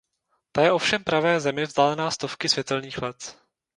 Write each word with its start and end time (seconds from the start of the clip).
Ta 0.51 0.61
je 0.63 0.71
ovšem 0.71 1.03
pravé 1.03 1.39
Zemi 1.39 1.63
vzdálená 1.65 2.11
stovky 2.11 2.49
světelných 2.49 3.01
let. 3.01 3.37